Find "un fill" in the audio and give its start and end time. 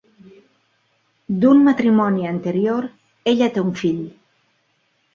3.69-4.05